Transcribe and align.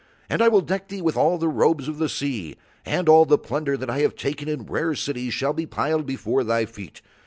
And 0.31 0.41
I 0.41 0.47
will 0.47 0.61
deck 0.61 0.87
thee 0.87 0.99
with 1.03 1.15
all 1.15 1.37
the 1.37 1.47
robes 1.47 1.87
of 1.87 1.99
the 1.99 2.09
sea, 2.09 2.55
and 2.87 3.07
all 3.07 3.23
the 3.23 3.37
plunder 3.37 3.77
that 3.77 3.87
I 3.87 3.99
have 3.99 4.15
taken 4.15 4.49
in 4.49 4.65
rare 4.65 4.95
cities 4.95 5.35
shall 5.35 5.53
be 5.53 5.67
piled 5.67 6.07
before 6.07 6.43
thy 6.43 6.65
feet. 6.65 7.03